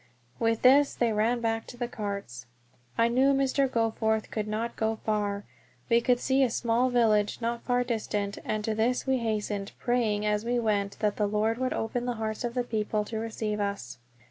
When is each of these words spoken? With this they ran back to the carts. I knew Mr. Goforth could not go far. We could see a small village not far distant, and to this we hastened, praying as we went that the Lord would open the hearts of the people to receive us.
With 0.39 0.63
this 0.63 0.95
they 0.95 1.13
ran 1.13 1.41
back 1.41 1.67
to 1.67 1.77
the 1.77 1.87
carts. 1.87 2.47
I 2.97 3.07
knew 3.07 3.33
Mr. 3.35 3.69
Goforth 3.69 4.31
could 4.31 4.47
not 4.47 4.75
go 4.75 4.95
far. 5.05 5.43
We 5.91 6.01
could 6.01 6.19
see 6.19 6.41
a 6.41 6.49
small 6.49 6.89
village 6.89 7.39
not 7.39 7.61
far 7.61 7.83
distant, 7.83 8.39
and 8.43 8.63
to 8.63 8.73
this 8.73 9.05
we 9.05 9.19
hastened, 9.19 9.73
praying 9.77 10.25
as 10.25 10.43
we 10.43 10.57
went 10.57 10.97
that 11.01 11.17
the 11.17 11.27
Lord 11.27 11.59
would 11.59 11.73
open 11.73 12.07
the 12.07 12.15
hearts 12.15 12.43
of 12.43 12.55
the 12.55 12.63
people 12.63 13.05
to 13.05 13.19
receive 13.19 13.59
us. 13.59 13.99